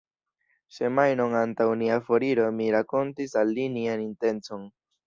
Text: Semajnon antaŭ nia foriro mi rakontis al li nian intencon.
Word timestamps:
Semajnon 0.77 1.35
antaŭ 1.43 1.67
nia 1.83 1.99
foriro 2.09 2.49
mi 2.61 2.71
rakontis 2.79 3.39
al 3.45 3.57
li 3.61 3.71
nian 3.79 4.07
intencon. 4.13 4.71